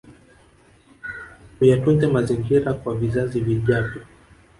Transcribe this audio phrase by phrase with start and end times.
[1.57, 4.01] Tuyatunze mazingira kwa vizazi vijavyo